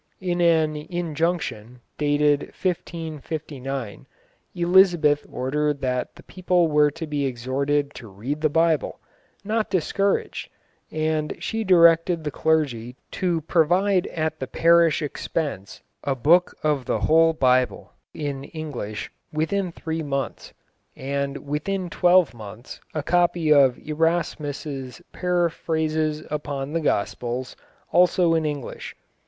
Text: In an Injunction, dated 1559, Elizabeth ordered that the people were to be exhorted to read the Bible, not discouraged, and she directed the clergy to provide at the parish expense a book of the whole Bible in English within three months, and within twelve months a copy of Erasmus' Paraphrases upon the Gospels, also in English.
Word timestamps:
In 0.19 0.41
an 0.41 0.75
Injunction, 0.75 1.79
dated 1.99 2.51
1559, 2.59 4.07
Elizabeth 4.55 5.27
ordered 5.31 5.79
that 5.81 6.15
the 6.15 6.23
people 6.23 6.69
were 6.69 6.89
to 6.89 7.05
be 7.05 7.27
exhorted 7.27 7.93
to 7.93 8.07
read 8.07 8.41
the 8.41 8.49
Bible, 8.49 8.99
not 9.43 9.69
discouraged, 9.69 10.49
and 10.89 11.35
she 11.39 11.63
directed 11.63 12.23
the 12.23 12.31
clergy 12.31 12.95
to 13.11 13.41
provide 13.41 14.07
at 14.07 14.39
the 14.39 14.47
parish 14.47 15.03
expense 15.03 15.81
a 16.03 16.15
book 16.15 16.57
of 16.63 16.85
the 16.85 17.01
whole 17.01 17.33
Bible 17.33 17.93
in 18.11 18.45
English 18.45 19.11
within 19.31 19.71
three 19.71 20.01
months, 20.01 20.51
and 20.95 21.45
within 21.47 21.91
twelve 21.91 22.33
months 22.33 22.81
a 22.95 23.03
copy 23.03 23.53
of 23.53 23.77
Erasmus' 23.77 24.99
Paraphrases 25.11 26.23
upon 26.31 26.73
the 26.73 26.81
Gospels, 26.81 27.55
also 27.91 28.33
in 28.33 28.47
English. 28.47 28.95